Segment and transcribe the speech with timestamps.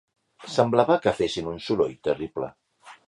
[0.53, 2.51] Semblava que fessin un soroll terrible.